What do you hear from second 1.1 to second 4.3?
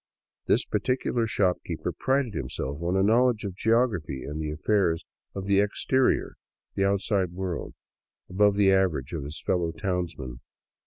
shopkeeper prided himself on a knowledge of geography